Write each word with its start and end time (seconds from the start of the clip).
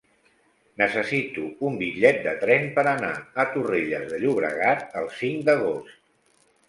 Necessito 0.81 1.43
un 1.67 1.75
bitllet 1.81 2.17
de 2.29 2.33
tren 2.45 2.65
per 2.77 2.85
anar 2.93 3.13
a 3.43 3.47
Torrelles 3.53 4.09
de 4.15 4.23
Llobregat 4.25 4.99
el 5.03 5.11
cinc 5.23 5.47
d'agost. 5.51 5.97